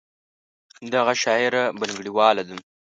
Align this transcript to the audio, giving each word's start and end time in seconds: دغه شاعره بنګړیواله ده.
دغه 0.93 1.13
شاعره 1.23 1.63
بنګړیواله 1.79 2.43
ده. 2.49 2.55